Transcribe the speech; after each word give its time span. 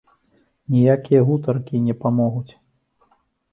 Ніякія 0.75 1.19
гутаркі 1.29 1.83
не 1.91 1.99
памогуць. 2.01 2.53